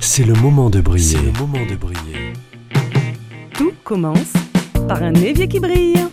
C'est 0.00 0.24
le 0.24 0.32
moment 0.34 0.70
de 0.70 0.80
briller. 0.80 1.18
le 1.18 1.32
moment 1.38 1.66
de 1.68 1.76
briller. 1.76 2.32
Tout 3.52 3.72
commence 3.84 4.32
par 4.88 5.02
un 5.02 5.12
évier 5.14 5.46
qui 5.48 5.60
brille. 5.60 6.06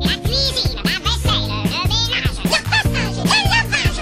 La 0.00 0.14
cuisine, 0.24 0.80
la 0.84 0.98
vaisselle, 1.04 1.48
le 1.64 1.80
ménage, 1.86 2.38
le 2.42 2.50
passage, 2.64 3.16
le 3.22 3.38
lavage. 3.52 3.98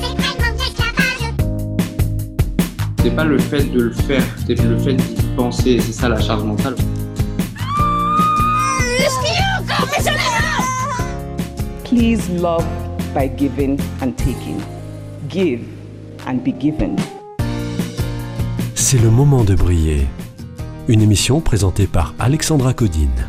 C'est 0.00 0.14
tellement 0.16 0.52
d'esclavage. 0.56 1.24
C'est 3.02 3.14
pas 3.14 3.24
le 3.24 3.38
fait 3.38 3.64
de 3.64 3.80
le 3.82 3.92
faire, 3.92 4.24
c'est 4.46 4.62
le 4.62 4.78
fait 4.78 4.94
d'y 4.94 5.22
penser, 5.36 5.80
c'est 5.80 5.92
ça 5.92 6.08
la 6.08 6.20
charge 6.20 6.44
mentale. 6.44 6.76
Please 11.84 12.30
love 12.40 12.64
by 13.14 13.28
giving 13.36 13.78
and 14.02 14.12
taking. 14.16 14.60
Give 15.28 15.60
and 16.26 16.36
be 16.44 16.52
given. 16.58 16.96
C'est 18.74 18.98
le 18.98 19.10
moment 19.10 19.44
de 19.44 19.54
briller. 19.54 20.06
Une 20.88 21.00
émission 21.00 21.40
présentée 21.40 21.86
par 21.86 22.14
Alexandra 22.18 22.74
Codine. 22.74 23.28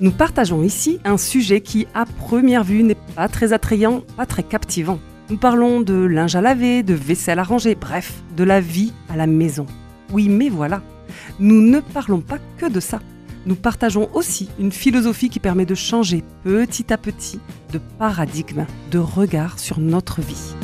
Nous 0.00 0.10
partageons 0.10 0.62
ici 0.62 0.98
un 1.04 1.18
sujet 1.18 1.60
qui, 1.60 1.86
à 1.94 2.04
première 2.06 2.64
vue, 2.64 2.82
n'est 2.82 2.96
pas 3.14 3.28
très 3.28 3.52
attrayant, 3.52 4.02
pas 4.16 4.26
très 4.26 4.42
captivant. 4.42 4.98
Nous 5.28 5.36
parlons 5.36 5.80
de 5.80 5.94
linge 5.94 6.34
à 6.34 6.40
laver, 6.40 6.82
de 6.82 6.94
vaisselle 6.94 7.38
à 7.38 7.44
ranger, 7.44 7.74
bref, 7.74 8.22
de 8.36 8.44
la 8.44 8.60
vie 8.60 8.92
à 9.08 9.16
la 9.16 9.26
maison. 9.26 9.66
Oui, 10.10 10.28
mais 10.28 10.48
voilà, 10.48 10.82
nous 11.38 11.60
ne 11.60 11.80
parlons 11.80 12.20
pas 12.20 12.38
que 12.58 12.66
de 12.66 12.80
ça. 12.80 13.00
Nous 13.46 13.56
partageons 13.56 14.10
aussi 14.14 14.50
une 14.58 14.72
philosophie 14.72 15.30
qui 15.30 15.40
permet 15.40 15.64
de 15.66 15.74
changer 15.74 16.22
petit 16.44 16.92
à 16.92 16.98
petit 16.98 17.40
de 17.72 17.78
paradigme, 17.98 18.66
de 18.90 18.98
regard 18.98 19.58
sur 19.58 19.80
notre 19.80 20.20
vie. 20.20 20.54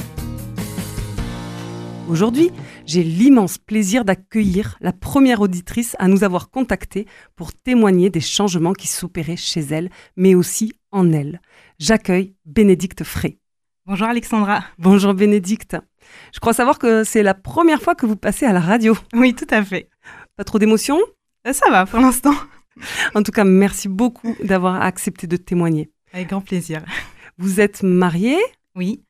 Aujourd'hui, 2.09 2.51
j'ai 2.85 3.03
l'immense 3.03 3.59
plaisir 3.59 4.05
d'accueillir 4.05 4.77
la 4.81 4.93
première 4.93 5.41
auditrice 5.41 5.97
à 5.99 6.07
nous 6.07 6.23
avoir 6.23 6.51
contactés 6.51 7.07
pour 7.35 7.53
témoigner 7.53 8.11
des 8.11 8.21
changements 8.21 8.75
qui 8.75 8.87
s'opéraient 8.87 9.37
chez 9.37 9.61
elle, 9.61 9.91
mais 10.17 10.35
aussi 10.37 10.73
en 10.93 11.13
elle. 11.13 11.41
J'accueille 11.81 12.35
Bénédicte 12.45 13.03
Frey. 13.03 13.39
Bonjour 13.87 14.07
Alexandra. 14.07 14.65
Bonjour 14.79 15.15
Bénédicte. 15.15 15.77
Je 16.33 16.39
crois 16.39 16.53
savoir 16.53 16.79
que 16.79 17.03
c'est 17.03 17.25
la 17.25 17.35
première 17.35 17.83
fois 17.83 17.97
que 17.97 18.07
vous 18.07 18.17
passez 18.17 18.47
à 18.47 18.53
la 18.53 18.61
radio. 18.61 18.97
Oui, 19.15 19.35
tout 19.35 19.47
à 19.51 19.65
fait. 19.65 19.89
Pas 20.37 20.45
trop 20.45 20.59
d'émotion 20.61 20.99
Euh, 21.47 21.53
Ça 21.53 21.71
va 21.71 21.87
pour 21.87 21.99
l'instant. 22.01 22.35
En 23.15 23.23
tout 23.23 23.33
cas, 23.33 23.45
merci 23.45 23.89
beaucoup 23.89 24.37
d'avoir 24.43 24.83
accepté 24.83 25.27
de 25.27 25.37
témoigner. 25.37 25.91
Avec 26.13 26.29
grand 26.29 26.41
plaisir. 26.41 26.83
Vous 27.39 27.61
êtes 27.61 27.83
mariée 27.83 28.39
Oui, 28.75 29.03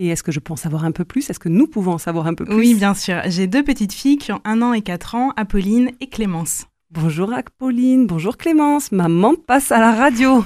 et 0.00 0.08
est-ce 0.08 0.22
que 0.22 0.30
je 0.30 0.38
peux 0.38 0.52
en 0.52 0.56
savoir 0.56 0.84
un 0.84 0.92
peu 0.92 1.04
plus? 1.04 1.28
Est-ce 1.28 1.40
que 1.40 1.48
nous 1.48 1.66
pouvons 1.66 1.92
en 1.94 1.98
savoir 1.98 2.28
un 2.28 2.34
peu 2.34 2.44
plus? 2.44 2.54
Oui, 2.54 2.74
bien 2.74 2.94
sûr. 2.94 3.20
J'ai 3.26 3.48
deux 3.48 3.64
petites 3.64 3.92
filles 3.92 4.16
qui 4.16 4.30
ont 4.30 4.40
un 4.44 4.62
an 4.62 4.72
et 4.72 4.82
quatre 4.82 5.16
ans, 5.16 5.32
Apolline 5.36 5.90
et 6.00 6.06
Clémence. 6.06 6.66
Bonjour 6.90 7.32
Apolline, 7.32 8.06
bonjour 8.06 8.36
Clémence, 8.36 8.92
maman 8.92 9.34
passe 9.34 9.72
à 9.72 9.80
la 9.80 9.92
radio. 9.92 10.44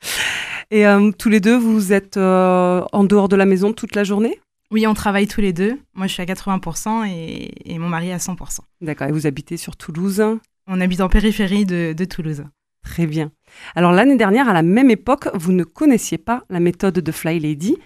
et 0.70 0.86
euh, 0.86 1.10
tous 1.10 1.28
les 1.28 1.40
deux, 1.40 1.56
vous 1.56 1.92
êtes 1.92 2.16
euh, 2.16 2.82
en 2.92 3.04
dehors 3.04 3.28
de 3.28 3.36
la 3.36 3.44
maison 3.44 3.72
toute 3.72 3.96
la 3.96 4.04
journée? 4.04 4.38
Oui, 4.70 4.86
on 4.86 4.94
travaille 4.94 5.26
tous 5.26 5.40
les 5.40 5.52
deux. 5.52 5.78
Moi, 5.94 6.06
je 6.06 6.12
suis 6.12 6.22
à 6.22 6.26
80% 6.26 7.08
et, 7.08 7.74
et 7.74 7.78
mon 7.78 7.88
mari 7.88 8.12
à 8.12 8.18
100%. 8.18 8.60
D'accord, 8.80 9.08
et 9.08 9.12
vous 9.12 9.26
habitez 9.26 9.56
sur 9.56 9.76
Toulouse? 9.76 10.22
On 10.66 10.80
habite 10.80 11.00
en 11.00 11.08
périphérie 11.08 11.66
de, 11.66 11.94
de 11.96 12.04
Toulouse. 12.04 12.44
Très 12.82 13.06
bien. 13.06 13.32
Alors 13.74 13.92
l'année 13.92 14.16
dernière, 14.16 14.48
à 14.48 14.52
la 14.52 14.62
même 14.62 14.90
époque, 14.90 15.28
vous 15.34 15.52
ne 15.52 15.64
connaissiez 15.64 16.18
pas 16.18 16.44
la 16.48 16.60
méthode 16.60 16.98
de 16.98 17.12
Fly 17.12 17.40
Lady. 17.40 17.76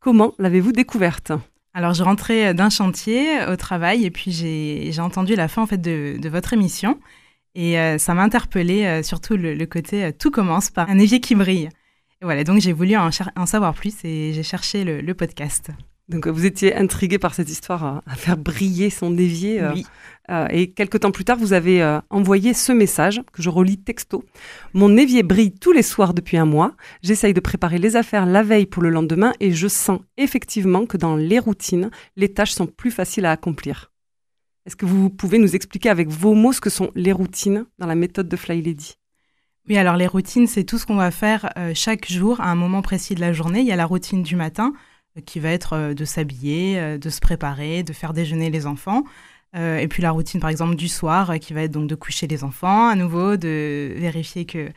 Comment 0.00 0.34
l'avez-vous 0.38 0.72
découverte? 0.72 1.32
Alors, 1.76 1.92
je 1.92 2.04
rentrais 2.04 2.54
d'un 2.54 2.70
chantier 2.70 3.44
au 3.46 3.56
travail 3.56 4.04
et 4.04 4.10
puis 4.10 4.30
j'ai 4.30 5.00
entendu 5.00 5.34
la 5.34 5.48
fin 5.48 5.62
en 5.62 5.66
fait 5.66 5.80
de, 5.80 6.16
de 6.20 6.28
votre 6.28 6.52
émission 6.52 7.00
et 7.56 7.78
euh, 7.78 7.98
ça 7.98 8.14
m'a 8.14 8.22
interpellée, 8.22 8.84
euh, 8.84 9.02
surtout 9.02 9.36
le, 9.36 9.54
le 9.54 9.66
côté 9.66 10.04
euh, 10.04 10.12
tout 10.16 10.30
commence 10.30 10.70
par 10.70 10.88
un 10.88 10.98
évier 10.98 11.20
qui 11.20 11.34
brille. 11.34 11.68
Et 12.20 12.24
voilà, 12.24 12.44
donc 12.44 12.60
j'ai 12.60 12.72
voulu 12.72 12.96
en, 12.96 13.10
savoir 13.10 13.74
plus 13.74 14.04
et 14.04 14.32
j'ai 14.32 14.42
cherché 14.42 14.84
le, 14.84 15.00
le 15.00 15.14
podcast. 15.14 15.70
Donc 16.08 16.26
euh, 16.26 16.30
vous 16.30 16.44
étiez 16.44 16.74
intrigué 16.74 17.18
par 17.18 17.34
cette 17.34 17.48
histoire 17.48 17.82
à, 17.84 18.02
à 18.06 18.14
faire 18.14 18.36
briller 18.36 18.90
son 18.90 19.16
évier. 19.16 19.62
euh, 19.62 19.72
Oui. 19.72 19.86
Euh, 20.30 20.46
et 20.50 20.70
quelques 20.70 21.00
temps 21.00 21.10
plus 21.10 21.24
tard, 21.24 21.36
vous 21.38 21.52
avez 21.52 21.82
euh, 21.82 22.00
envoyé 22.10 22.54
ce 22.54 22.72
message 22.72 23.22
que 23.32 23.42
je 23.42 23.50
relis 23.50 23.78
texto. 23.78 24.24
Mon 24.72 24.96
évier 24.96 25.22
brille 25.22 25.52
tous 25.52 25.72
les 25.72 25.82
soirs 25.82 26.14
depuis 26.14 26.36
un 26.38 26.46
mois. 26.46 26.72
J'essaye 27.02 27.34
de 27.34 27.40
préparer 27.40 27.78
les 27.78 27.96
affaires 27.96 28.24
la 28.26 28.42
veille 28.42 28.66
pour 28.66 28.82
le 28.82 28.90
lendemain 28.90 29.32
et 29.40 29.52
je 29.52 29.68
sens 29.68 30.00
effectivement 30.16 30.86
que 30.86 30.96
dans 30.96 31.16
les 31.16 31.38
routines, 31.38 31.90
les 32.16 32.32
tâches 32.32 32.52
sont 32.52 32.66
plus 32.66 32.90
faciles 32.90 33.26
à 33.26 33.32
accomplir. 33.32 33.90
Est-ce 34.66 34.76
que 34.76 34.86
vous 34.86 35.10
pouvez 35.10 35.38
nous 35.38 35.54
expliquer 35.54 35.90
avec 35.90 36.08
vos 36.08 36.32
mots 36.34 36.52
ce 36.54 36.60
que 36.62 36.70
sont 36.70 36.90
les 36.94 37.12
routines 37.12 37.66
dans 37.78 37.86
la 37.86 37.94
méthode 37.94 38.28
de 38.28 38.36
Fly 38.36 38.62
Lady? 38.62 38.94
Oui, 39.68 39.76
alors 39.78 39.96
les 39.96 40.06
routines, 40.06 40.46
c'est 40.46 40.64
tout 40.64 40.78
ce 40.78 40.86
qu'on 40.86 40.96
va 40.96 41.10
faire 41.10 41.50
euh, 41.58 41.72
chaque 41.74 42.10
jour 42.10 42.40
à 42.40 42.50
un 42.50 42.54
moment 42.54 42.80
précis 42.82 43.14
de 43.14 43.20
la 43.20 43.32
journée. 43.34 43.60
Il 43.60 43.66
y 43.66 43.72
a 43.72 43.76
la 43.76 43.86
routine 43.86 44.22
du 44.22 44.36
matin 44.36 44.72
euh, 44.74 44.78
qui 45.22 45.40
va 45.40 45.50
être 45.50 45.74
euh, 45.74 45.94
de 45.94 46.04
s'habiller, 46.04 46.78
euh, 46.78 46.98
de 46.98 47.10
se 47.10 47.20
préparer, 47.20 47.82
de 47.82 47.92
faire 47.92 48.12
déjeuner 48.12 48.50
les 48.50 48.66
enfants. 48.66 49.04
Euh, 49.56 49.78
et 49.78 49.88
puis 49.88 50.02
la 50.02 50.10
routine, 50.10 50.40
par 50.40 50.50
exemple, 50.50 50.74
du 50.74 50.88
soir 50.88 51.38
qui 51.38 51.52
va 51.52 51.62
être 51.62 51.70
donc 51.70 51.88
de 51.88 51.94
coucher 51.94 52.26
les 52.26 52.42
enfants 52.42 52.88
à 52.88 52.96
nouveau, 52.96 53.36
de 53.36 53.94
vérifier 53.96 54.46
que 54.46 54.70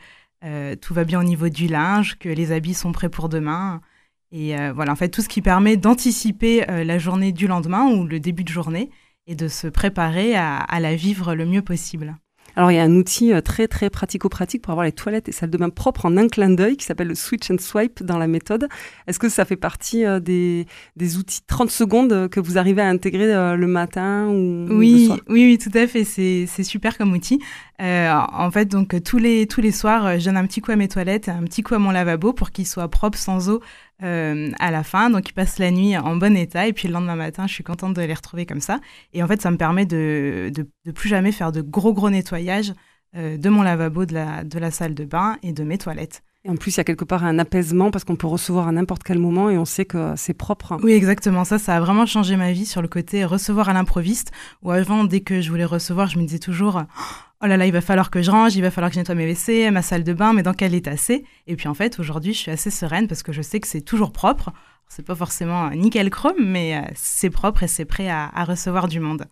tout 0.76 0.94
va 0.94 1.02
bien 1.02 1.18
au 1.18 1.24
niveau 1.24 1.48
du 1.48 1.66
linge, 1.66 2.16
que 2.16 2.28
les 2.28 2.52
habits 2.52 2.74
sont 2.74 2.92
prêts 2.92 3.08
pour 3.08 3.28
demain. 3.28 3.80
Et 4.30 4.54
voilà, 4.70 4.92
en 4.92 4.94
fait, 4.94 5.08
tout 5.08 5.20
ce 5.20 5.28
qui 5.28 5.42
permet 5.42 5.76
d'anticiper 5.76 6.64
la 6.68 6.98
journée 7.00 7.32
du 7.32 7.48
lendemain 7.48 7.88
ou 7.88 8.04
le 8.04 8.20
début 8.20 8.44
de 8.44 8.48
journée 8.48 8.88
et 9.26 9.34
de 9.34 9.48
se 9.48 9.66
préparer 9.66 10.36
à 10.36 10.78
la 10.78 10.94
vivre 10.94 11.34
le 11.34 11.44
mieux 11.44 11.62
possible. 11.62 12.16
Alors 12.56 12.72
il 12.72 12.74
y 12.74 12.78
a 12.78 12.82
un 12.82 12.94
outil 12.96 13.32
euh, 13.32 13.40
très 13.40 13.68
très 13.68 13.88
pratico-pratique 13.88 14.62
pour 14.62 14.72
avoir 14.72 14.84
les 14.84 14.92
toilettes 14.92 15.28
et 15.28 15.32
salles 15.32 15.50
de 15.50 15.58
bain 15.58 15.70
propres 15.70 16.06
en 16.06 16.16
un 16.16 16.26
clin 16.28 16.50
d'œil 16.50 16.76
qui 16.76 16.84
s'appelle 16.84 17.06
le 17.08 17.14
switch 17.14 17.50
and 17.50 17.58
swipe 17.58 18.02
dans 18.02 18.18
la 18.18 18.26
méthode. 18.26 18.68
Est-ce 19.06 19.18
que 19.20 19.28
ça 19.28 19.44
fait 19.44 19.56
partie 19.56 20.04
euh, 20.04 20.18
des, 20.18 20.66
des 20.96 21.16
outils 21.18 21.40
30 21.46 21.70
secondes 21.70 22.12
euh, 22.12 22.28
que 22.28 22.40
vous 22.40 22.58
arrivez 22.58 22.82
à 22.82 22.88
intégrer 22.88 23.26
le 23.56 23.66
matin 23.66 24.26
ou 24.28 24.66
le 24.66 24.74
Oui, 24.74 25.06
soir? 25.06 25.18
oui, 25.28 25.44
oui, 25.46 25.58
tout 25.58 25.76
à 25.78 25.86
fait. 25.86 26.04
C'est 26.04 26.46
c'est 26.48 26.64
super 26.64 26.98
comme 26.98 27.12
outil. 27.12 27.40
Euh, 27.80 28.10
en 28.32 28.50
fait, 28.50 28.66
donc 28.66 29.00
tous 29.04 29.18
les 29.18 29.46
tous 29.46 29.60
les 29.60 29.70
soirs, 29.72 30.18
je 30.18 30.24
donne 30.24 30.36
un 30.36 30.46
petit 30.46 30.60
coup 30.60 30.72
à 30.72 30.76
mes 30.76 30.88
toilettes, 30.88 31.28
un 31.28 31.44
petit 31.44 31.62
coup 31.62 31.74
à 31.74 31.78
mon 31.78 31.90
lavabo 31.92 32.32
pour 32.32 32.50
qu'il 32.50 32.66
soit 32.66 32.88
propre 32.88 33.18
sans 33.18 33.48
eau 33.50 33.60
euh, 34.02 34.50
à 34.58 34.70
la 34.70 34.84
fin. 34.84 35.10
Donc, 35.10 35.28
ils 35.28 35.32
passent 35.32 35.58
la 35.58 35.70
nuit 35.70 35.96
en 35.96 36.16
bon 36.16 36.36
état 36.36 36.66
et 36.66 36.72
puis 36.72 36.88
le 36.88 36.94
lendemain 36.94 37.16
matin, 37.16 37.46
je 37.46 37.54
suis 37.54 37.64
contente 37.64 37.94
de 37.94 38.02
les 38.02 38.14
retrouver 38.14 38.46
comme 38.46 38.60
ça. 38.60 38.80
Et 39.12 39.22
en 39.22 39.26
fait, 39.26 39.42
ça 39.42 39.50
me 39.50 39.56
permet 39.56 39.86
de 39.86 40.52
de, 40.54 40.92
plus 40.92 41.08
jamais 41.08 41.32
faire 41.32 41.52
de 41.52 41.60
gros 41.62 41.92
gros 41.92 42.10
nettoyage 42.10 42.72
euh, 43.16 43.36
de 43.36 43.48
mon 43.48 43.62
lavabo, 43.62 44.04
de 44.06 44.14
la 44.14 44.44
de 44.44 44.58
la 44.58 44.70
salle 44.70 44.94
de 44.94 45.04
bain 45.04 45.38
et 45.42 45.52
de 45.52 45.64
mes 45.64 45.78
toilettes. 45.78 46.22
En 46.46 46.54
plus, 46.54 46.76
il 46.76 46.76
y 46.78 46.80
a 46.80 46.84
quelque 46.84 47.04
part 47.04 47.24
un 47.24 47.38
apaisement 47.38 47.90
parce 47.90 48.04
qu'on 48.04 48.14
peut 48.14 48.28
recevoir 48.28 48.68
à 48.68 48.72
n'importe 48.72 49.02
quel 49.02 49.18
moment 49.18 49.50
et 49.50 49.58
on 49.58 49.64
sait 49.64 49.84
que 49.84 50.14
c'est 50.16 50.34
propre. 50.34 50.78
Oui, 50.82 50.92
exactement. 50.92 51.44
Ça, 51.44 51.58
ça 51.58 51.76
a 51.76 51.80
vraiment 51.80 52.06
changé 52.06 52.36
ma 52.36 52.52
vie 52.52 52.64
sur 52.64 52.80
le 52.80 52.88
côté 52.88 53.24
recevoir 53.24 53.68
à 53.68 53.72
l'improviste. 53.72 54.30
Où 54.62 54.70
avant, 54.70 55.04
dès 55.04 55.20
que 55.20 55.40
je 55.40 55.50
voulais 55.50 55.64
recevoir, 55.64 56.08
je 56.08 56.18
me 56.18 56.24
disais 56.24 56.38
toujours 56.38 56.82
Oh 57.42 57.46
là 57.46 57.56
là, 57.56 57.66
il 57.66 57.72
va 57.72 57.80
falloir 57.80 58.10
que 58.10 58.22
je 58.22 58.30
range, 58.30 58.56
il 58.56 58.62
va 58.62 58.70
falloir 58.70 58.90
que 58.90 58.94
je 58.94 59.00
nettoie 59.00 59.14
mes 59.14 59.30
WC, 59.30 59.70
ma 59.70 59.82
salle 59.82 60.04
de 60.04 60.12
bain, 60.12 60.32
mais 60.32 60.42
dans 60.42 60.54
quel 60.54 60.74
état 60.74 60.96
c'est? 60.96 61.24
Et 61.46 61.56
puis 61.56 61.68
en 61.68 61.74
fait, 61.74 61.98
aujourd'hui, 61.98 62.32
je 62.32 62.38
suis 62.38 62.50
assez 62.50 62.70
sereine 62.70 63.08
parce 63.08 63.22
que 63.22 63.32
je 63.32 63.42
sais 63.42 63.58
que 63.60 63.68
c'est 63.68 63.80
toujours 63.80 64.12
propre. 64.12 64.52
C'est 64.88 65.04
pas 65.04 65.14
forcément 65.14 65.70
nickel 65.70 66.08
chrome, 66.08 66.36
mais 66.40 66.76
euh, 66.76 66.90
c'est 66.94 67.30
propre 67.30 67.64
et 67.64 67.68
c'est 67.68 67.84
prêt 67.84 68.08
à 68.08 68.44
recevoir 68.44 68.88
du 68.88 69.00
monde. 69.00 69.26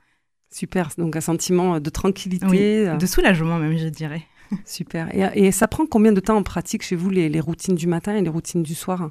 Super, 0.57 0.89
donc 0.97 1.15
un 1.17 1.21
sentiment 1.21 1.81
de 1.81 1.91
tranquillité. 1.91 2.47
Oui, 2.47 2.59
euh, 2.59 2.97
de 2.97 3.05
soulagement 3.05 3.59
même, 3.59 3.77
je 3.77 3.89
dirais. 3.89 4.23
Super. 4.65 5.15
Et, 5.15 5.49
et 5.49 5.53
ça 5.53 5.69
prend 5.69 5.85
combien 5.85 6.13
de 6.13 6.21
temps 6.21 6.39
en 6.39 6.43
pratique 6.43 6.83
chez 6.83 6.97
vous, 6.97 7.11
les, 7.11 7.29
les 7.29 7.41
routines 7.41 7.75
du 7.75 7.87
matin 7.87 8.17
et 8.17 8.23
les 8.23 8.31
routines 8.31 8.63
du 8.63 8.75
soir? 8.75 9.11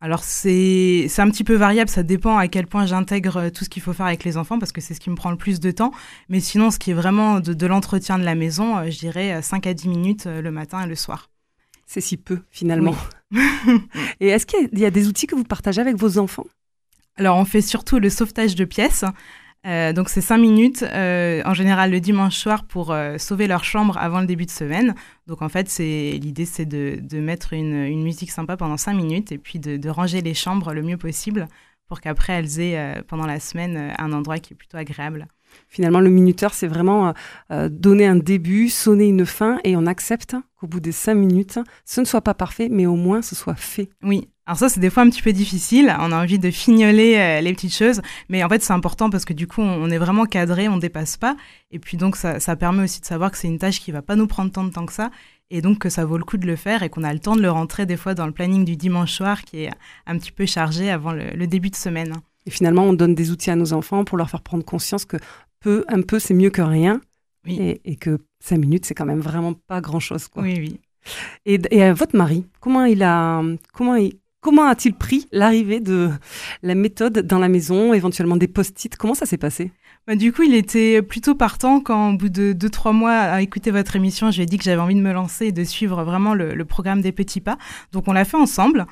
Alors 0.00 0.24
c'est 0.24 1.06
c'est 1.10 1.20
un 1.20 1.28
petit 1.28 1.44
peu 1.44 1.54
variable, 1.54 1.90
ça 1.90 2.02
dépend 2.02 2.38
à 2.38 2.48
quel 2.48 2.66
point 2.66 2.86
j'intègre 2.86 3.36
euh, 3.36 3.50
tout 3.50 3.64
ce 3.64 3.68
qu'il 3.68 3.82
faut 3.82 3.92
faire 3.92 4.06
avec 4.06 4.24
les 4.24 4.38
enfants 4.38 4.58
parce 4.58 4.72
que 4.72 4.80
c'est 4.80 4.94
ce 4.94 5.00
qui 5.00 5.10
me 5.10 5.16
prend 5.16 5.30
le 5.30 5.36
plus 5.36 5.60
de 5.60 5.70
temps. 5.70 5.90
Mais 6.30 6.40
sinon, 6.40 6.70
ce 6.70 6.78
qui 6.78 6.92
est 6.92 6.94
vraiment 6.94 7.40
de, 7.40 7.52
de 7.52 7.66
l'entretien 7.66 8.18
de 8.18 8.24
la 8.24 8.34
maison, 8.34 8.78
euh, 8.78 8.90
je 8.90 8.98
dirais 8.98 9.34
euh, 9.34 9.42
5 9.42 9.66
à 9.66 9.74
10 9.74 9.88
minutes 9.88 10.24
le 10.24 10.50
matin 10.50 10.82
et 10.82 10.86
le 10.86 10.94
soir. 10.94 11.28
C'est 11.84 12.00
si 12.00 12.16
peu, 12.16 12.40
finalement. 12.50 12.96
et 14.20 14.28
est-ce 14.28 14.46
qu'il 14.46 14.78
y 14.78 14.86
a 14.86 14.90
des 14.90 15.08
outils 15.08 15.26
que 15.26 15.34
vous 15.34 15.44
partagez 15.44 15.82
avec 15.82 15.96
vos 15.96 16.16
enfants? 16.16 16.46
Alors 17.16 17.36
on 17.36 17.44
fait 17.44 17.60
surtout 17.60 17.98
le 17.98 18.08
sauvetage 18.08 18.54
de 18.54 18.64
pièces. 18.64 19.04
Euh, 19.66 19.92
donc 19.92 20.08
c'est 20.08 20.20
5 20.20 20.38
minutes, 20.38 20.84
euh, 20.84 21.42
en 21.44 21.52
général 21.52 21.90
le 21.90 21.98
dimanche 22.00 22.36
soir, 22.36 22.64
pour 22.64 22.92
euh, 22.92 23.18
sauver 23.18 23.48
leur 23.48 23.64
chambre 23.64 23.98
avant 23.98 24.20
le 24.20 24.26
début 24.26 24.46
de 24.46 24.50
semaine. 24.50 24.94
Donc 25.26 25.42
en 25.42 25.48
fait, 25.48 25.76
l'idée 25.78 26.44
c'est 26.44 26.66
de, 26.66 26.98
de 27.00 27.18
mettre 27.18 27.52
une, 27.52 27.74
une 27.74 28.02
musique 28.02 28.30
sympa 28.30 28.56
pendant 28.56 28.76
5 28.76 28.94
minutes 28.94 29.32
et 29.32 29.38
puis 29.38 29.58
de, 29.58 29.76
de 29.76 29.88
ranger 29.88 30.20
les 30.22 30.34
chambres 30.34 30.72
le 30.72 30.82
mieux 30.82 30.98
possible 30.98 31.48
pour 31.88 32.00
qu'après 32.00 32.34
elles 32.34 32.60
aient 32.60 32.78
euh, 32.78 33.02
pendant 33.06 33.26
la 33.26 33.40
semaine 33.40 33.94
un 33.98 34.12
endroit 34.12 34.38
qui 34.38 34.54
est 34.54 34.56
plutôt 34.56 34.76
agréable. 34.76 35.26
Finalement, 35.68 36.00
le 36.00 36.10
minuteur, 36.10 36.54
c'est 36.54 36.66
vraiment 36.66 37.08
euh, 37.08 37.12
euh, 37.52 37.68
donner 37.68 38.06
un 38.06 38.16
début, 38.16 38.68
sonner 38.68 39.06
une 39.06 39.26
fin, 39.26 39.58
et 39.64 39.76
on 39.76 39.86
accepte 39.86 40.36
qu'au 40.58 40.66
bout 40.66 40.80
des 40.80 40.92
cinq 40.92 41.14
minutes, 41.14 41.58
ce 41.84 42.00
ne 42.00 42.06
soit 42.06 42.22
pas 42.22 42.34
parfait, 42.34 42.68
mais 42.70 42.86
au 42.86 42.96
moins 42.96 43.22
ce 43.22 43.34
soit 43.34 43.54
fait. 43.54 43.88
Oui. 44.02 44.28
Alors 44.46 44.58
ça, 44.58 44.68
c'est 44.68 44.78
des 44.78 44.90
fois 44.90 45.02
un 45.02 45.10
petit 45.10 45.22
peu 45.22 45.32
difficile. 45.32 45.92
On 45.98 46.12
a 46.12 46.22
envie 46.22 46.38
de 46.38 46.50
fignoler 46.52 47.16
euh, 47.16 47.40
les 47.40 47.52
petites 47.52 47.74
choses, 47.74 48.00
mais 48.28 48.44
en 48.44 48.48
fait, 48.48 48.62
c'est 48.62 48.72
important 48.72 49.10
parce 49.10 49.24
que 49.24 49.32
du 49.32 49.48
coup, 49.48 49.60
on 49.60 49.90
est 49.90 49.98
vraiment 49.98 50.24
cadré, 50.24 50.68
on 50.68 50.76
dépasse 50.76 51.16
pas. 51.16 51.36
Et 51.72 51.80
puis 51.80 51.96
donc, 51.96 52.16
ça, 52.16 52.38
ça 52.38 52.54
permet 52.54 52.84
aussi 52.84 53.00
de 53.00 53.06
savoir 53.06 53.32
que 53.32 53.38
c'est 53.38 53.48
une 53.48 53.58
tâche 53.58 53.80
qui 53.80 53.90
va 53.90 54.02
pas 54.02 54.14
nous 54.14 54.28
prendre 54.28 54.52
tant 54.52 54.62
de 54.62 54.70
temps 54.70 54.86
que 54.86 54.92
ça, 54.92 55.10
et 55.50 55.62
donc 55.62 55.78
que 55.78 55.88
ça 55.88 56.04
vaut 56.04 56.18
le 56.18 56.24
coup 56.24 56.36
de 56.36 56.46
le 56.46 56.56
faire 56.56 56.82
et 56.82 56.88
qu'on 56.90 57.04
a 57.04 57.12
le 57.12 57.18
temps 57.20 57.36
de 57.36 57.42
le 57.42 57.50
rentrer 57.50 57.86
des 57.86 57.96
fois 57.96 58.14
dans 58.14 58.26
le 58.26 58.32
planning 58.32 58.64
du 58.64 58.76
dimanche 58.76 59.12
soir 59.12 59.42
qui 59.42 59.64
est 59.64 59.70
un 60.06 60.18
petit 60.18 60.32
peu 60.32 60.46
chargé 60.46 60.90
avant 60.90 61.12
le, 61.12 61.30
le 61.30 61.46
début 61.46 61.70
de 61.70 61.76
semaine. 61.76 62.14
Et 62.46 62.50
finalement, 62.50 62.84
on 62.84 62.92
donne 62.92 63.14
des 63.14 63.32
outils 63.32 63.50
à 63.50 63.56
nos 63.56 63.72
enfants 63.72 64.04
pour 64.04 64.16
leur 64.16 64.30
faire 64.30 64.42
prendre 64.42 64.64
conscience 64.64 65.04
que 65.04 65.16
peu, 65.60 65.84
un 65.88 66.02
peu, 66.02 66.18
c'est 66.18 66.34
mieux 66.34 66.50
que 66.50 66.62
rien, 66.62 67.00
Oui. 67.46 67.58
et, 67.60 67.80
et 67.84 67.96
que 67.96 68.18
cinq 68.40 68.58
minutes, 68.58 68.86
c'est 68.86 68.94
quand 68.94 69.06
même 69.06 69.20
vraiment 69.20 69.54
pas 69.54 69.80
grand-chose. 69.80 70.28
quoi. 70.28 70.42
Oui, 70.42 70.54
oui. 70.58 70.80
Et, 71.44 71.60
et 71.70 71.84
euh, 71.84 71.94
votre 71.94 72.16
mari, 72.16 72.46
comment 72.60 72.84
il 72.84 73.02
a, 73.02 73.42
comment 73.72 73.94
il, 73.96 74.14
comment 74.40 74.64
a-t-il 74.68 74.94
pris 74.94 75.26
l'arrivée 75.32 75.80
de 75.80 76.10
la 76.62 76.74
méthode 76.74 77.20
dans 77.20 77.38
la 77.38 77.48
maison, 77.48 77.92
éventuellement 77.92 78.36
des 78.36 78.48
post-it? 78.48 78.96
Comment 78.96 79.14
ça 79.14 79.26
s'est 79.26 79.38
passé? 79.38 79.70
Bah, 80.06 80.14
du 80.14 80.32
coup, 80.32 80.42
il 80.42 80.54
était 80.54 81.02
plutôt 81.02 81.34
partant 81.34 81.80
quand, 81.80 82.14
au 82.14 82.16
bout 82.16 82.28
de 82.28 82.52
deux, 82.52 82.70
trois 82.70 82.92
mois 82.92 83.12
à 83.12 83.42
écouter 83.42 83.72
votre 83.72 83.96
émission, 83.96 84.30
je 84.30 84.36
lui 84.36 84.42
ai 84.44 84.46
dit 84.46 84.56
que 84.58 84.64
j'avais 84.64 84.80
envie 84.80 84.94
de 84.94 85.00
me 85.00 85.12
lancer 85.12 85.46
et 85.46 85.52
de 85.52 85.64
suivre 85.64 86.04
vraiment 86.04 86.34
le, 86.34 86.54
le 86.54 86.64
programme 86.64 87.00
des 87.00 87.12
petits 87.12 87.40
pas. 87.40 87.58
Donc, 87.92 88.06
on 88.06 88.12
l'a 88.12 88.24
fait 88.24 88.36
ensemble. 88.36 88.86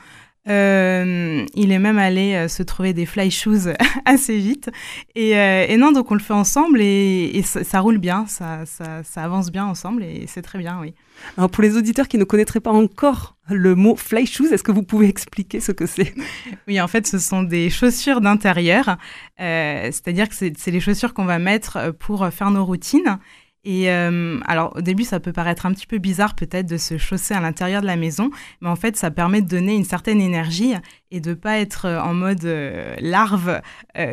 Euh, 0.46 1.46
il 1.54 1.72
est 1.72 1.78
même 1.78 1.98
allé 1.98 2.34
euh, 2.34 2.48
se 2.48 2.62
trouver 2.62 2.92
des 2.92 3.06
fly 3.06 3.30
shoes 3.30 3.72
assez 4.04 4.38
vite. 4.38 4.70
Et, 5.14 5.38
euh, 5.38 5.66
et 5.68 5.76
non, 5.76 5.92
donc 5.92 6.10
on 6.10 6.14
le 6.14 6.20
fait 6.20 6.34
ensemble 6.34 6.80
et, 6.82 7.30
et 7.34 7.42
ça, 7.42 7.64
ça 7.64 7.80
roule 7.80 7.98
bien, 7.98 8.26
ça, 8.26 8.66
ça, 8.66 9.02
ça 9.02 9.24
avance 9.24 9.50
bien 9.50 9.64
ensemble 9.64 10.02
et 10.02 10.26
c'est 10.26 10.42
très 10.42 10.58
bien, 10.58 10.78
oui. 10.80 10.94
Alors 11.38 11.48
pour 11.48 11.62
les 11.62 11.76
auditeurs 11.76 12.08
qui 12.08 12.18
ne 12.18 12.24
connaîtraient 12.24 12.60
pas 12.60 12.72
encore 12.72 13.36
le 13.48 13.74
mot 13.74 13.96
fly 13.96 14.26
shoes, 14.26 14.52
est-ce 14.52 14.62
que 14.62 14.72
vous 14.72 14.82
pouvez 14.82 15.08
expliquer 15.08 15.60
ce 15.60 15.72
que 15.72 15.86
c'est? 15.86 16.14
Oui, 16.68 16.80
en 16.80 16.88
fait, 16.88 17.06
ce 17.06 17.18
sont 17.18 17.42
des 17.42 17.70
chaussures 17.70 18.20
d'intérieur. 18.20 18.96
Euh, 19.40 19.84
C'est-à-dire 19.86 20.28
que 20.28 20.34
c'est 20.34 20.52
c'est 20.58 20.70
les 20.70 20.80
chaussures 20.80 21.14
qu'on 21.14 21.24
va 21.24 21.38
mettre 21.38 21.76
euh, 21.76 21.92
pour 21.92 22.26
faire 22.28 22.50
nos 22.50 22.64
routines. 22.64 23.18
Et 23.64 23.90
euh, 23.90 24.38
alors, 24.44 24.76
au 24.76 24.82
début, 24.82 25.04
ça 25.04 25.20
peut 25.20 25.32
paraître 25.32 25.64
un 25.64 25.72
petit 25.72 25.86
peu 25.86 25.98
bizarre 25.98 26.34
peut-être 26.34 26.66
de 26.66 26.76
se 26.76 26.98
chausser 26.98 27.32
à 27.32 27.40
l'intérieur 27.40 27.80
de 27.80 27.86
la 27.86 27.96
maison, 27.96 28.30
mais 28.60 28.68
en 28.68 28.76
fait, 28.76 28.96
ça 28.96 29.10
permet 29.10 29.40
de 29.40 29.48
donner 29.48 29.74
une 29.74 29.84
certaine 29.84 30.20
énergie 30.20 30.74
et 31.10 31.20
de 31.20 31.32
pas 31.32 31.58
être 31.58 31.86
euh, 31.86 32.00
en 32.00 32.12
mode 32.12 32.44
euh, 32.44 32.94
larve 33.00 33.60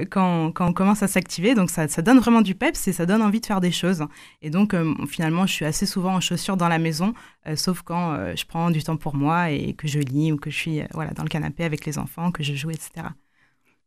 quand, 0.10 0.52
quand 0.52 0.68
on 0.68 0.74
commence 0.74 1.04
à 1.04 1.08
s'activer. 1.08 1.54
Donc, 1.54 1.70
ça, 1.70 1.88
ça 1.88 2.02
donne 2.02 2.20
vraiment 2.20 2.42
du 2.42 2.56
peps 2.56 2.88
et 2.88 2.94
ça 2.94 3.06
donne 3.06 3.22
envie 3.22 3.42
de 3.42 3.46
faire 3.46 3.62
des 3.62 3.72
choses. 3.72 4.06
Et 4.42 4.50
donc, 4.50 4.76
finalement, 5.08 5.46
je 5.46 5.54
suis 5.54 5.66
assez 5.66 5.86
souvent 5.86 6.16
en 6.16 6.22
chaussures 6.22 6.56
dans 6.56 6.68
la 6.68 6.78
maison, 6.78 7.14
sauf 7.56 7.82
quand 7.82 8.36
je 8.36 8.46
prends 8.46 8.70
du 8.70 8.84
temps 8.84 8.98
pour 8.98 9.16
moi 9.16 9.50
et 9.50 9.74
que 9.74 9.88
je 9.88 10.00
lis 10.00 10.32
ou 10.32 10.38
que 10.38 10.50
je 10.50 10.56
suis 10.56 10.82
voilà, 10.94 11.12
dans 11.12 11.24
le 11.24 11.30
canapé 11.30 11.64
avec 11.64 11.86
les 11.86 11.98
enfants, 11.98 12.32
que 12.32 12.44
je 12.44 12.54
joue, 12.54 12.70
etc. 12.70 13.08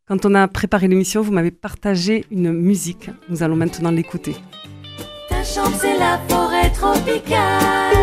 Quand 0.07 0.27
on 0.27 0.35
a 0.35 0.49
préparé 0.49 0.89
l'émission, 0.89 1.23
vous 1.23 1.33
m'avez 1.33 1.53
partagé 1.53 2.25
une 2.31 2.53
musique. 2.53 3.11
Nous 3.29 3.43
allons 3.43 3.57
maintenant 3.57 3.91
l'écouter. 3.91 4.35
C'est 5.55 5.97
la 5.99 6.19
forêt 6.29 6.69
tropicale. 6.71 7.95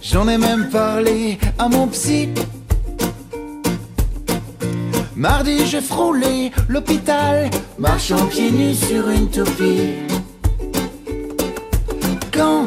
J'en 0.00 0.26
ai 0.26 0.38
même 0.38 0.70
parlé 0.70 1.38
à 1.58 1.68
mon 1.68 1.86
psy. 1.88 2.30
Mardi, 5.14 5.66
j'ai 5.66 5.82
frôlé 5.82 6.50
l'hôpital, 6.66 7.50
marchant 7.78 8.24
pieds 8.26 8.50
nus 8.50 8.74
sur 8.74 9.10
une 9.10 9.28
toupie. 9.28 9.96
Quand 12.32 12.66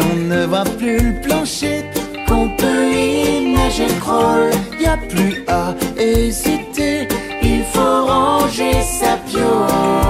on 0.00 0.16
ne 0.16 0.46
voit 0.46 0.64
plus 0.64 0.98
le 0.98 1.20
plancher, 1.20 1.84
qu'on 2.26 2.48
peut 2.56 2.92
y 2.92 3.52
nager 3.54 3.86
crawl, 4.00 4.50
y 4.80 4.86
a 4.86 4.96
plus 4.96 5.44
à 5.46 5.74
hésiter, 5.96 7.06
il 7.40 7.62
faut 7.72 8.04
ranger 8.04 8.82
sa 8.82 9.16
piole. 9.28 10.08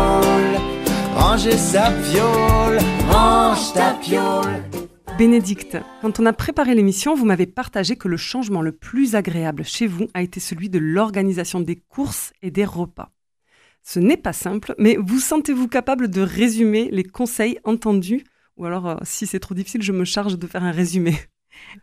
Ranger 1.18 1.58
sa 1.58 1.90
piole, 1.90 2.78
range 3.10 3.72
ta 3.74 3.94
piole. 3.94 4.62
Bénédicte, 5.18 5.76
quand 6.00 6.20
on 6.20 6.26
a 6.26 6.32
préparé 6.32 6.76
l'émission, 6.76 7.16
vous 7.16 7.24
m'avez 7.24 7.46
partagé 7.46 7.96
que 7.96 8.06
le 8.06 8.16
changement 8.16 8.62
le 8.62 8.70
plus 8.70 9.16
agréable 9.16 9.64
chez 9.64 9.88
vous 9.88 10.06
a 10.14 10.22
été 10.22 10.38
celui 10.38 10.70
de 10.70 10.78
l'organisation 10.78 11.58
des 11.58 11.74
courses 11.74 12.32
et 12.40 12.52
des 12.52 12.64
repas. 12.64 13.10
Ce 13.82 13.98
n'est 13.98 14.16
pas 14.16 14.32
simple, 14.32 14.76
mais 14.78 14.96
vous 14.96 15.18
sentez-vous 15.18 15.66
capable 15.66 16.08
de 16.08 16.20
résumer 16.20 16.88
les 16.92 17.02
conseils 17.02 17.58
entendus? 17.64 18.24
Ou 18.56 18.66
alors, 18.66 18.86
euh, 18.86 18.96
si 19.02 19.26
c'est 19.26 19.40
trop 19.40 19.54
difficile, 19.54 19.82
je 19.82 19.92
me 19.92 20.04
charge 20.04 20.38
de 20.38 20.46
faire 20.46 20.62
un 20.62 20.70
résumé. 20.70 21.18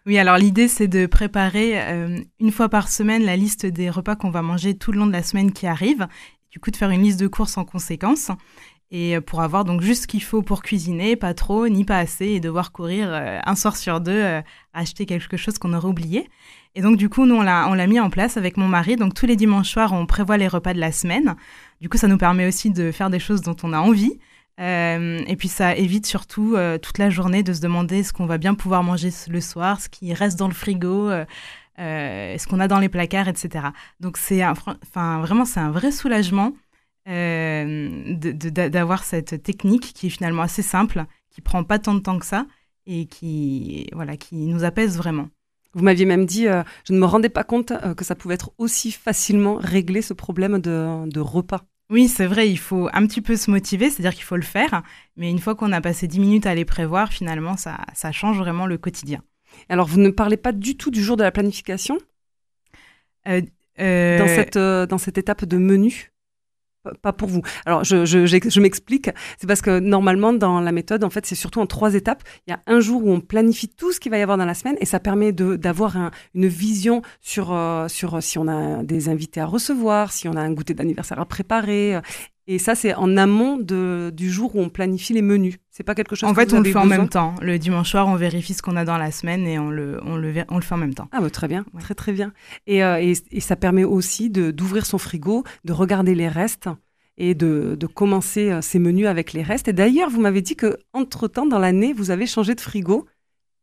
Oui, 0.05 0.17
alors 0.17 0.37
l'idée, 0.37 0.69
c'est 0.69 0.87
de 0.87 1.05
préparer 1.05 1.81
euh, 1.81 2.19
une 2.39 2.51
fois 2.53 2.69
par 2.69 2.87
semaine 2.87 3.25
la 3.25 3.35
liste 3.35 3.65
des 3.65 3.89
repas 3.89 4.15
qu'on 4.15 4.29
va 4.29 4.41
manger 4.41 4.77
tout 4.77 4.93
le 4.93 4.99
long 4.99 5.07
de 5.07 5.11
la 5.11 5.23
semaine 5.23 5.51
qui 5.51 5.67
arrive. 5.67 6.07
Du 6.49 6.61
coup, 6.61 6.71
de 6.71 6.77
faire 6.77 6.91
une 6.91 7.03
liste 7.03 7.19
de 7.19 7.27
courses 7.27 7.57
en 7.57 7.65
conséquence. 7.65 8.31
Et 8.91 9.15
euh, 9.15 9.21
pour 9.21 9.41
avoir 9.41 9.65
donc 9.65 9.81
juste 9.81 10.03
ce 10.03 10.07
qu'il 10.07 10.23
faut 10.23 10.41
pour 10.41 10.61
cuisiner, 10.61 11.15
pas 11.15 11.33
trop, 11.33 11.67
ni 11.67 11.85
pas 11.85 11.97
assez, 11.97 12.25
et 12.27 12.39
devoir 12.39 12.71
courir 12.71 13.07
euh, 13.09 13.39
un 13.45 13.55
soir 13.55 13.75
sur 13.75 13.99
deux, 13.99 14.11
euh, 14.11 14.41
acheter 14.73 15.05
quelque 15.05 15.37
chose 15.37 15.57
qu'on 15.57 15.73
aurait 15.73 15.87
oublié. 15.87 16.29
Et 16.75 16.81
donc, 16.81 16.97
du 16.97 17.07
coup, 17.07 17.25
nous, 17.25 17.35
on 17.35 17.41
l'a, 17.41 17.87
mis 17.87 17.99
en 17.99 18.09
place 18.09 18.35
avec 18.37 18.57
mon 18.57 18.67
mari. 18.67 18.97
Donc, 18.97 19.13
tous 19.13 19.25
les 19.25 19.37
dimanches 19.37 19.69
soirs, 19.69 19.93
on 19.93 20.05
prévoit 20.05 20.37
les 20.37 20.47
repas 20.47 20.73
de 20.73 20.79
la 20.79 20.91
semaine. 20.91 21.35
Du 21.79 21.87
coup, 21.87 21.97
ça 21.97 22.07
nous 22.07 22.17
permet 22.17 22.45
aussi 22.45 22.69
de 22.69 22.91
faire 22.91 23.09
des 23.09 23.19
choses 23.19 23.41
dont 23.41 23.55
on 23.63 23.71
a 23.71 23.79
envie. 23.79 24.19
Euh, 24.59 25.19
et 25.27 25.35
puis 25.35 25.49
ça 25.49 25.75
évite 25.75 26.05
surtout 26.05 26.55
toute 26.81 26.97
la 26.97 27.09
journée 27.09 27.43
de 27.43 27.51
se 27.51 27.59
demander 27.59 28.03
ce 28.03 28.13
qu'on 28.13 28.25
va 28.25 28.37
bien 28.37 28.55
pouvoir 28.55 28.83
manger 28.83 29.09
le 29.29 29.41
soir, 29.41 29.81
ce 29.81 29.89
qui 29.89 30.13
reste 30.13 30.39
dans 30.39 30.47
le 30.47 30.53
frigo, 30.53 31.09
ce 31.77 32.47
qu'on 32.47 32.61
a 32.61 32.69
dans 32.69 32.79
les 32.79 32.87
placards, 32.87 33.27
etc. 33.27 33.67
Donc 33.99 34.15
c'est 34.15 34.45
enfin 34.45 35.19
vraiment 35.19 35.43
c'est 35.43 35.59
un 35.59 35.71
vrai 35.71 35.91
soulagement 35.91 36.53
euh, 37.07 38.15
d'avoir 38.15 39.03
cette 39.03 39.43
technique 39.43 39.93
qui 39.93 40.07
est 40.07 40.09
finalement 40.09 40.41
assez 40.41 40.61
simple, 40.61 41.05
qui 41.29 41.41
prend 41.41 41.63
pas 41.63 41.79
tant 41.79 41.93
de 41.93 41.99
temps 41.99 42.17
que 42.17 42.25
ça 42.25 42.45
et 42.87 43.05
qui 43.05 43.87
voilà 43.93 44.17
qui 44.17 44.35
nous 44.35 44.63
apaise 44.63 44.97
vraiment. 44.97 45.29
Vous 45.73 45.83
m'aviez 45.83 46.05
même 46.05 46.25
dit, 46.25 46.47
euh, 46.47 46.63
je 46.87 46.93
ne 46.93 46.99
me 46.99 47.05
rendais 47.05 47.29
pas 47.29 47.43
compte 47.43 47.71
euh, 47.71 47.93
que 47.93 48.05
ça 48.05 48.15
pouvait 48.15 48.35
être 48.35 48.51
aussi 48.57 48.91
facilement 48.91 49.55
réglé 49.55 50.01
ce 50.01 50.13
problème 50.13 50.59
de, 50.59 51.07
de 51.07 51.19
repas. 51.19 51.65
Oui, 51.89 52.07
c'est 52.07 52.25
vrai, 52.25 52.49
il 52.49 52.57
faut 52.57 52.89
un 52.93 53.05
petit 53.05 53.21
peu 53.21 53.35
se 53.35 53.51
motiver, 53.51 53.89
c'est-à-dire 53.89 54.15
qu'il 54.15 54.23
faut 54.23 54.37
le 54.37 54.41
faire, 54.41 54.81
mais 55.17 55.29
une 55.29 55.37
fois 55.37 55.53
qu'on 55.53 55.73
a 55.73 55.81
passé 55.81 56.07
10 56.07 56.19
minutes 56.19 56.45
à 56.45 56.55
les 56.55 56.65
prévoir, 56.65 57.11
finalement, 57.11 57.57
ça, 57.57 57.77
ça 57.93 58.11
change 58.11 58.39
vraiment 58.39 58.65
le 58.65 58.77
quotidien. 58.77 59.21
Alors, 59.69 59.85
vous 59.85 59.99
ne 59.99 60.09
parlez 60.09 60.37
pas 60.37 60.53
du 60.53 60.77
tout 60.77 60.89
du 60.89 61.03
jour 61.03 61.17
de 61.17 61.23
la 61.23 61.31
planification? 61.31 61.97
Euh, 63.27 63.41
dans, 63.77 64.27
cette, 64.27 64.57
dans 64.57 64.97
cette 64.97 65.17
étape 65.17 65.45
de 65.45 65.57
menu? 65.57 66.14
Pas- 67.01 67.13
pour 67.13 67.29
vous. 67.29 67.41
Alors, 67.65 67.83
je, 67.83 68.05
je, 68.05 68.59
m'explique. 68.59 69.09
C'est 69.39 69.47
parce 69.47 69.61
que 69.61 69.79
normalement, 69.79 70.33
dans 70.33 70.59
la 70.59 70.71
méthode, 70.71 71.03
en 71.03 71.09
fait, 71.09 71.25
c'est 71.25 71.35
surtout 71.35 71.59
en 71.61 71.65
trois 71.65 71.93
étapes. 71.95 72.23
Il 72.47 72.51
y 72.51 72.53
a 72.53 72.59
un 72.67 72.79
jour 72.79 73.03
où 73.05 73.11
on 73.11 73.21
planifie 73.21 73.69
tout 73.69 73.91
ce 73.91 73.99
qu'il 73.99 74.11
va 74.11 74.17
y 74.17 74.21
avoir 74.21 74.37
dans 74.37 74.45
la 74.45 74.53
semaine 74.53 74.75
et 74.79 74.85
ça 74.85 74.99
permet 74.99 75.31
d'avoir 75.31 75.97
un- 75.97 76.11
une 76.33 76.47
vision 76.47 77.01
sur, 77.21 77.53
euh, 77.53 77.87
sur 77.87 78.21
si 78.21 78.37
on 78.37 78.47
a 78.47 78.83
des 78.83 79.09
invités 79.09 79.41
à 79.41 79.45
recevoir, 79.45 80.11
si 80.11 80.27
on 80.27 80.33
a 80.33 80.41
un 80.41 80.51
goûter 80.51 80.73
d'anniversaire 80.73 81.19
à 81.19 81.25
préparer. 81.25 81.99
Et 82.47 82.59
ça, 82.59 82.75
c'est 82.75 82.93
en 82.93 83.17
amont 83.17 83.57
de, 83.57 84.11
du 84.15 84.29
jour 84.29 84.55
où 84.55 84.61
on 84.61 84.69
planifie 84.69 85.13
les 85.13 85.23
menus. 85.23 85.55
C'est 85.71 85.83
pas 85.83 85.95
quelque 85.95 86.15
chose 86.15 86.29
En 86.29 86.33
que 86.33 86.39
fait, 86.41 86.51
vous 86.51 86.57
on 86.57 86.61
le 86.61 86.71
fait 86.71 86.77
en 86.77 86.85
même 86.85 87.09
temps. 87.09 87.33
Le 87.41 87.57
dimanche 87.57 87.89
soir, 87.89 88.07
on 88.07 88.15
vérifie 88.15 88.53
ce 88.53 88.61
qu'on 88.61 88.75
a 88.75 88.85
dans 88.85 88.97
la 88.99 89.09
semaine 89.11 89.47
et 89.47 89.57
on 89.57 89.71
le, 89.71 89.99
on 90.05 90.15
le, 90.15 90.31
on 90.49 90.55
le 90.57 90.61
fait 90.61 90.75
en 90.75 90.77
même 90.77 90.93
temps. 90.93 91.07
Ah, 91.11 91.21
bah, 91.21 91.29
très 91.31 91.47
bien, 91.47 91.65
Ouais. 91.73 91.81
très 91.81 91.95
très 91.95 92.11
bien. 92.13 92.33
Et, 92.67 92.83
euh, 92.83 93.01
et, 93.01 93.13
et 93.31 93.39
ça 93.39 93.55
permet 93.55 93.83
aussi 93.83 94.29
d'ouvrir 94.29 94.85
son 94.85 94.99
frigo, 94.99 95.43
de 95.63 95.73
regarder 95.73 96.13
les 96.13 96.27
restes 96.27 96.69
et 97.17 97.33
de, 97.33 97.75
de 97.79 97.87
commencer 97.87 98.51
euh, 98.51 98.61
ses 98.61 98.77
menus 98.77 99.07
avec 99.07 99.33
les 99.33 99.41
restes. 99.41 99.67
Et 99.67 99.73
d'ailleurs, 99.73 100.11
vous 100.11 100.21
m'avez 100.21 100.41
dit 100.43 100.55
que 100.55 100.77
entre 100.93 101.27
temps 101.27 101.47
dans 101.47 101.59
l'année, 101.59 101.93
vous 101.93 102.11
avez 102.11 102.27
changé 102.27 102.53
de 102.53 102.61
frigo. 102.61 103.07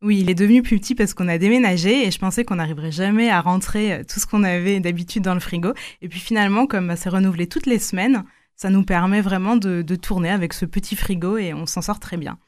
Oui, 0.03 0.19
il 0.21 0.29
est 0.29 0.35
devenu 0.35 0.63
plus 0.63 0.81
petit 0.81 0.97
parce 0.97 1.15
qu'on 1.15 1.29
a 1.29 1.39
déménagé 1.39 2.05
et 2.05 2.11
je 2.11 2.19
pensais 2.19 2.45
qu'on 2.45 2.57
n'arriverait 2.57 2.91
jamais 2.91 3.31
à 3.31 3.41
rentrer 3.41 3.93
euh, 3.93 4.03
tout 4.03 4.19
ce 4.19 4.27
qu'on 4.27 4.43
avait 4.43 4.81
d'habitude 4.81 5.23
dans 5.23 5.35
le 5.35 5.41
frigo. 5.41 5.73
Et 6.01 6.09
puis 6.09 6.19
finalement, 6.19 6.67
comme 6.67 6.95
c'est 6.97 7.11
renouvelé 7.11 7.47
toutes 7.47 7.67
les 7.67 7.79
semaines, 7.79 8.25
ça 8.57 8.71
nous 8.71 8.85
permet 8.85 9.21
vraiment 9.21 9.57
de, 9.57 9.83
de 9.83 9.95
tourner 9.97 10.31
avec 10.31 10.53
ce 10.53 10.65
petit 10.65 10.97
frigo 10.97 11.37
et 11.37 11.53
on 11.55 11.67
s'en 11.67 11.83
sort 11.83 12.01
très 12.01 12.17
bien. 12.17 12.39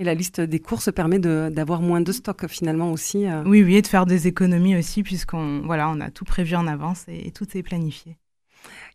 Et 0.00 0.04
la 0.04 0.14
liste 0.14 0.40
des 0.40 0.60
courses 0.60 0.92
permet 0.92 1.18
d'avoir 1.18 1.80
moins 1.82 2.00
de 2.00 2.12
stock 2.12 2.46
finalement 2.46 2.92
aussi. 2.92 3.26
euh. 3.26 3.42
Oui, 3.44 3.64
oui, 3.64 3.76
et 3.76 3.82
de 3.82 3.86
faire 3.88 4.06
des 4.06 4.28
économies 4.28 4.76
aussi 4.76 5.02
puisqu'on 5.02 5.62
voilà, 5.64 5.88
on 5.88 6.00
a 6.00 6.10
tout 6.10 6.24
prévu 6.24 6.54
en 6.54 6.68
avance 6.68 7.04
et, 7.08 7.26
et 7.26 7.30
tout 7.32 7.46
est 7.56 7.62
planifié. 7.64 8.16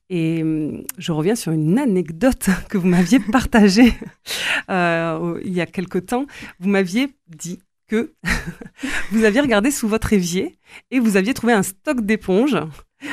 Et 0.09 0.41
hum, 0.43 0.83
je 0.97 1.11
reviens 1.11 1.35
sur 1.35 1.51
une 1.51 1.77
anecdote 1.77 2.49
que 2.69 2.77
vous 2.77 2.87
m'aviez 2.87 3.19
partagée 3.19 3.93
euh, 4.69 5.39
il 5.43 5.53
y 5.53 5.61
a 5.61 5.65
quelque 5.65 5.97
temps. 5.97 6.25
Vous 6.59 6.69
m'aviez 6.69 7.09
dit 7.27 7.59
que 7.87 8.13
vous 9.11 9.25
aviez 9.25 9.41
regardé 9.41 9.71
sous 9.71 9.87
votre 9.89 10.13
évier 10.13 10.57
et 10.89 10.99
vous 10.99 11.17
aviez 11.17 11.33
trouvé 11.33 11.53
un 11.53 11.63
stock 11.63 12.01
d'éponges 12.01 12.57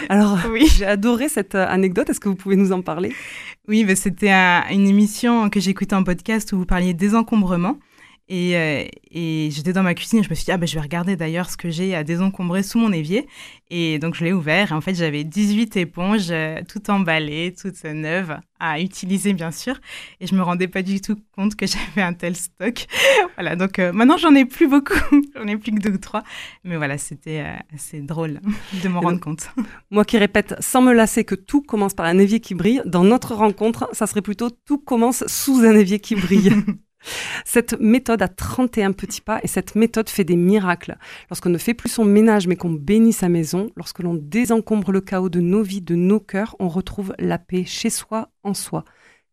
Alors, 0.08 0.38
Oui. 0.50 0.66
j'ai 0.76 0.86
adoré 0.86 1.28
cette 1.28 1.54
euh, 1.54 1.66
anecdote. 1.68 2.10
Est-ce 2.10 2.20
que 2.20 2.28
vous 2.28 2.34
pouvez 2.36 2.56
nous 2.56 2.72
en 2.72 2.82
parler? 2.82 3.12
Oui, 3.68 3.84
bah, 3.84 3.94
c'était 3.96 4.30
un- 4.30 4.64
une 4.70 4.86
émission 4.88 5.48
que 5.50 5.60
j'écoutais 5.60 5.94
en 5.94 6.02
podcast 6.04 6.52
où 6.52 6.58
vous 6.58 6.66
parliez 6.66 6.94
désencombrement. 6.94 7.78
Et, 8.32 8.56
euh, 8.56 8.84
et 9.10 9.48
j'étais 9.50 9.72
dans 9.72 9.82
ma 9.82 9.92
cuisine 9.92 10.20
et 10.20 10.22
je 10.22 10.30
me 10.30 10.36
suis 10.36 10.44
dit, 10.44 10.52
ah, 10.52 10.56
bah, 10.56 10.64
je 10.64 10.76
vais 10.76 10.80
regarder 10.80 11.16
d'ailleurs 11.16 11.50
ce 11.50 11.56
que 11.56 11.68
j'ai 11.68 11.96
à 11.96 12.04
désencombrer 12.04 12.62
sous 12.62 12.78
mon 12.78 12.92
évier. 12.92 13.26
Et 13.70 13.98
donc, 13.98 14.14
je 14.14 14.24
l'ai 14.24 14.32
ouvert. 14.32 14.70
Et 14.70 14.74
en 14.74 14.80
fait, 14.80 14.94
j'avais 14.94 15.24
18 15.24 15.76
éponges, 15.76 16.28
euh, 16.30 16.60
toutes 16.68 16.88
emballées, 16.90 17.52
toutes 17.60 17.82
neuves, 17.82 18.38
à 18.60 18.80
utiliser, 18.80 19.32
bien 19.32 19.50
sûr. 19.50 19.80
Et 20.20 20.28
je 20.28 20.36
me 20.36 20.42
rendais 20.42 20.68
pas 20.68 20.82
du 20.82 21.00
tout 21.00 21.16
compte 21.34 21.56
que 21.56 21.66
j'avais 21.66 22.02
un 22.02 22.12
tel 22.12 22.36
stock. 22.36 22.86
voilà, 23.36 23.56
donc 23.56 23.80
euh, 23.80 23.92
maintenant, 23.92 24.16
j'en 24.16 24.32
ai 24.36 24.44
plus 24.44 24.68
beaucoup. 24.68 24.94
j'en 25.34 25.48
ai 25.48 25.56
plus 25.56 25.72
que 25.72 25.80
deux 25.80 25.94
ou 25.94 25.98
trois. 25.98 26.22
Mais 26.62 26.76
voilà, 26.76 26.98
c'était 26.98 27.44
assez 27.74 28.00
drôle 28.00 28.38
de 28.80 28.88
m'en 28.88 29.00
rendre 29.00 29.18
compte. 29.18 29.50
Moi 29.90 30.04
qui 30.04 30.18
répète 30.18 30.54
sans 30.60 30.82
me 30.82 30.92
lasser 30.92 31.24
que 31.24 31.34
tout 31.34 31.62
commence 31.62 31.94
par 31.94 32.06
un 32.06 32.18
évier 32.18 32.38
qui 32.38 32.54
brille, 32.54 32.80
dans 32.86 33.02
notre 33.02 33.34
rencontre, 33.34 33.88
ça 33.90 34.06
serait 34.06 34.22
plutôt 34.22 34.50
tout 34.50 34.78
commence 34.78 35.24
sous 35.26 35.64
un 35.64 35.74
évier 35.74 35.98
qui 35.98 36.14
brille. 36.14 36.52
Cette 37.44 37.80
méthode 37.80 38.22
a 38.22 38.28
31 38.28 38.92
petits 38.92 39.20
pas 39.20 39.40
et 39.42 39.46
cette 39.46 39.74
méthode 39.74 40.08
fait 40.08 40.24
des 40.24 40.36
miracles. 40.36 40.96
Lorsqu'on 41.30 41.50
ne 41.50 41.58
fait 41.58 41.74
plus 41.74 41.88
son 41.88 42.04
ménage 42.04 42.46
mais 42.46 42.56
qu'on 42.56 42.70
bénit 42.70 43.12
sa 43.12 43.28
maison, 43.28 43.70
lorsque 43.76 44.00
l'on 44.00 44.14
désencombre 44.14 44.92
le 44.92 45.00
chaos 45.00 45.28
de 45.28 45.40
nos 45.40 45.62
vies, 45.62 45.80
de 45.80 45.94
nos 45.94 46.20
cœurs, 46.20 46.56
on 46.58 46.68
retrouve 46.68 47.14
la 47.18 47.38
paix 47.38 47.64
chez 47.64 47.90
soi, 47.90 48.30
en 48.44 48.54
soi. 48.54 48.84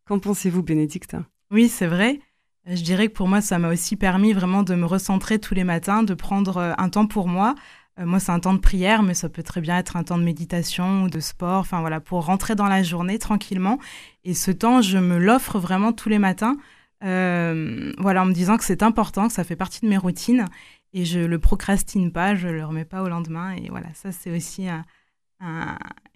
Qu'en 0.06 0.18
pensez-vous, 0.18 0.62
Bénédicte? 0.62 1.16
Oui, 1.50 1.68
c'est 1.68 1.86
vrai. 1.86 2.20
Je 2.66 2.82
dirais 2.82 3.08
que 3.08 3.14
pour 3.14 3.28
moi, 3.28 3.40
ça 3.40 3.58
m'a 3.58 3.70
aussi 3.70 3.96
permis 3.96 4.34
vraiment 4.34 4.62
de 4.62 4.74
me 4.74 4.84
recentrer 4.84 5.38
tous 5.38 5.54
les 5.54 5.64
matins, 5.64 6.02
de 6.02 6.14
prendre 6.14 6.58
euh, 6.58 6.72
un 6.76 6.90
temps 6.90 7.06
pour 7.06 7.26
moi. 7.26 7.54
Euh, 7.98 8.04
moi, 8.04 8.20
c'est 8.20 8.32
un 8.32 8.40
temps 8.40 8.52
de 8.52 8.58
prière, 8.58 9.02
mais 9.02 9.14
ça 9.14 9.30
peut 9.30 9.42
très 9.42 9.62
bien 9.62 9.78
être 9.78 9.96
un 9.96 10.02
temps 10.02 10.18
de 10.18 10.22
méditation 10.22 11.04
ou 11.04 11.08
de 11.08 11.20
sport, 11.20 11.60
enfin 11.60 11.80
voilà, 11.80 12.00
pour 12.00 12.26
rentrer 12.26 12.54
dans 12.54 12.66
la 12.66 12.82
journée 12.82 13.18
tranquillement. 13.18 13.78
Et 14.24 14.34
ce 14.34 14.50
temps, 14.50 14.82
je 14.82 14.98
me 14.98 15.18
l'offre 15.18 15.58
vraiment 15.58 15.92
tous 15.92 16.10
les 16.10 16.18
matins, 16.18 16.56
voilà, 17.02 18.22
en 18.22 18.26
me 18.26 18.32
disant 18.32 18.56
que 18.56 18.64
c'est 18.64 18.82
important, 18.82 19.28
que 19.28 19.34
ça 19.34 19.44
fait 19.44 19.56
partie 19.56 19.80
de 19.80 19.88
mes 19.88 19.98
routines, 19.98 20.44
et 20.92 21.04
je 21.04 21.20
le 21.20 21.38
procrastine 21.38 22.12
pas, 22.12 22.34
je 22.34 22.48
le 22.48 22.64
remets 22.64 22.84
pas 22.84 23.02
au 23.02 23.08
lendemain. 23.08 23.52
Et 23.52 23.68
voilà, 23.68 23.88
ça, 23.94 24.12
c'est 24.12 24.34
aussi 24.34 24.66
un- 24.68 24.84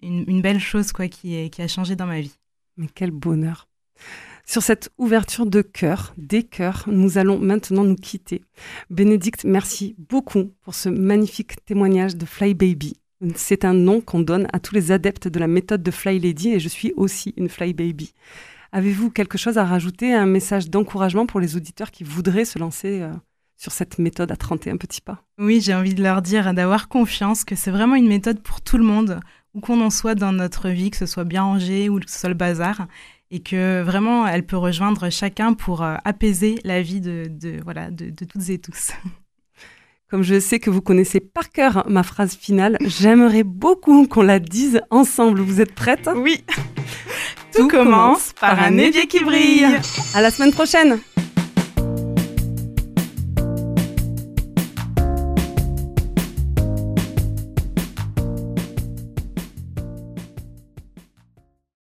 une, 0.01 0.41
belle 0.41 0.59
chose 0.59 0.91
quoi 0.91 1.07
qui, 1.07 1.49
qui 1.49 1.61
a 1.61 1.67
changé 1.67 1.95
dans 1.95 2.07
ma 2.07 2.19
vie. 2.21 2.37
Mais 2.77 2.87
quel 2.93 3.11
bonheur. 3.11 3.67
Sur 4.45 4.61
cette 4.61 4.89
ouverture 4.97 5.45
de 5.45 5.61
cœur, 5.61 6.13
des 6.17 6.43
cœurs, 6.43 6.83
nous 6.87 7.17
allons 7.17 7.39
maintenant 7.39 7.83
nous 7.85 7.95
quitter. 7.95 8.43
Bénédicte, 8.89 9.45
merci 9.45 9.95
beaucoup 9.97 10.51
pour 10.63 10.75
ce 10.75 10.89
magnifique 10.89 11.63
témoignage 11.65 12.17
de 12.17 12.25
Fly 12.25 12.53
Baby. 12.53 12.97
C'est 13.35 13.63
un 13.63 13.73
nom 13.73 14.01
qu'on 14.01 14.19
donne 14.19 14.47
à 14.51 14.59
tous 14.59 14.75
les 14.75 14.91
adeptes 14.91 15.29
de 15.29 15.39
la 15.39 15.47
méthode 15.47 15.81
de 15.81 15.91
Fly 15.91 16.19
Lady 16.19 16.49
et 16.49 16.59
je 16.59 16.67
suis 16.67 16.91
aussi 16.97 17.33
une 17.37 17.47
Fly 17.47 17.73
Baby. 17.73 18.13
Avez-vous 18.75 19.11
quelque 19.11 19.37
chose 19.37 19.59
à 19.59 19.65
rajouter, 19.65 20.15
un 20.15 20.25
message 20.25 20.67
d'encouragement 20.71 21.27
pour 21.27 21.39
les 21.39 21.55
auditeurs 21.55 21.91
qui 21.91 22.03
voudraient 22.03 22.43
se 22.43 22.57
lancer 22.57 23.01
euh, 23.01 23.11
sur 23.55 23.71
cette 23.71 23.99
méthode 23.99 24.31
à 24.31 24.35
31 24.35 24.77
petits 24.77 24.99
pas? 24.99 25.23
Oui, 25.37 25.61
j'ai 25.61 25.75
envie 25.75 25.93
de 25.93 26.01
leur 26.01 26.23
dire 26.23 26.55
d'avoir 26.55 26.87
confiance, 26.87 27.43
que 27.43 27.55
c'est 27.55 27.69
vraiment 27.69 27.93
une 27.95 28.07
méthode 28.07 28.41
pour 28.41 28.61
tout 28.61 28.79
le 28.79 28.83
monde, 28.83 29.19
où 29.53 29.59
qu'on 29.59 29.79
en 29.79 29.91
soit 29.91 30.15
dans 30.15 30.31
notre 30.31 30.69
vie, 30.69 30.89
que 30.89 30.97
ce 30.97 31.05
soit 31.05 31.23
bien 31.23 31.43
rangé 31.43 31.87
ou 31.87 31.99
que 31.99 32.09
ce 32.09 32.17
soit 32.17 32.29
le 32.29 32.35
bazar, 32.35 32.87
et 33.29 33.41
que 33.41 33.83
vraiment 33.83 34.25
elle 34.25 34.43
peut 34.43 34.57
rejoindre 34.57 35.11
chacun 35.11 35.53
pour 35.53 35.83
euh, 35.83 35.95
apaiser 36.03 36.55
la 36.63 36.81
vie 36.81 36.99
de, 36.99 37.27
de- 37.29 37.59
voilà, 37.63 37.91
de, 37.91 38.09
de 38.09 38.25
toutes 38.25 38.49
et 38.49 38.57
tous. 38.57 38.91
Comme 40.09 40.23
je 40.23 40.39
sais 40.39 40.59
que 40.59 40.71
vous 40.71 40.81
connaissez 40.81 41.19
par 41.19 41.51
cœur 41.51 41.85
ma 41.87 42.01
phrase 42.01 42.35
finale, 42.35 42.77
j'aimerais 42.81 43.43
beaucoup 43.43 44.07
qu'on 44.07 44.21
la 44.23 44.39
dise 44.39 44.81
ensemble. 44.89 45.41
Vous 45.41 45.61
êtes 45.61 45.73
prêtes? 45.75 46.09
Oui, 46.15 46.43
tout 47.55 47.67
commence 47.67 48.33
par 48.39 48.59
un 48.61 48.77
évier 48.77 49.07
qui 49.07 49.23
brille. 49.23 49.67
À 50.13 50.21
la 50.21 50.31
semaine 50.31 50.51
prochaine 50.51 50.99